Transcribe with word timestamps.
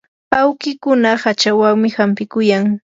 awkikuna 0.39 1.09
hachawanmi 1.23 1.89
hampikuyan. 1.97 2.63